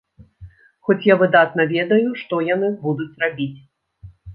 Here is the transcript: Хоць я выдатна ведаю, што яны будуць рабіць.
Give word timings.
Хоць 0.87 1.05
я 1.09 1.17
выдатна 1.21 1.67
ведаю, 1.75 2.09
што 2.25 2.43
яны 2.51 2.75
будуць 2.83 3.13
рабіць. 3.25 3.57